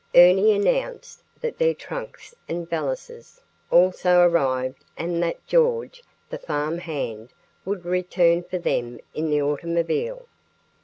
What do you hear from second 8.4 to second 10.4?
for them in the automobile.